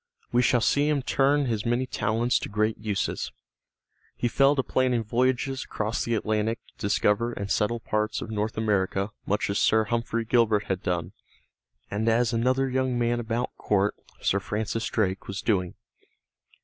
We 0.31 0.41
shall 0.41 0.61
see 0.61 0.89
him 0.89 1.03
turn 1.03 1.45
his 1.45 1.63
many 1.63 1.85
talents 1.85 2.39
to 2.39 2.49
great 2.49 2.79
uses. 2.79 3.31
He 4.15 4.27
fell 4.27 4.55
to 4.55 4.63
planning 4.63 5.03
voyages 5.03 5.63
across 5.63 6.03
the 6.03 6.15
Atlantic 6.15 6.57
to 6.69 6.73
discover 6.79 7.33
and 7.33 7.51
settle 7.51 7.79
parts 7.79 8.19
of 8.19 8.31
North 8.31 8.57
America 8.57 9.11
much 9.27 9.47
as 9.51 9.59
Sir 9.59 9.83
Humphrey 9.83 10.25
Gilbert 10.25 10.63
had 10.63 10.81
done, 10.81 11.11
and 11.91 12.09
as 12.09 12.33
another 12.33 12.67
young 12.67 12.97
man 12.97 13.19
about 13.19 13.55
court, 13.57 13.93
Sir 14.21 14.39
Francis 14.39 14.87
Drake, 14.87 15.27
was 15.27 15.39
doing. 15.43 15.75